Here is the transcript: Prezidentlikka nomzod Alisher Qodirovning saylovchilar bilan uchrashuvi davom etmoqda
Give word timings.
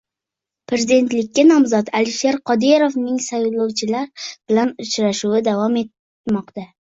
Prezidentlikka 0.69 1.43
nomzod 1.49 1.91
Alisher 1.99 2.39
Qodirovning 2.51 3.21
saylovchilar 3.25 4.09
bilan 4.25 4.73
uchrashuvi 4.87 5.43
davom 5.51 5.77
etmoqda 5.85 6.65